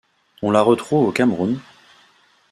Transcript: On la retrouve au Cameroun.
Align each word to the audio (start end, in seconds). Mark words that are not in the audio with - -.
On 0.41 0.49
la 0.49 0.63
retrouve 0.63 1.07
au 1.07 1.11
Cameroun. 1.11 1.59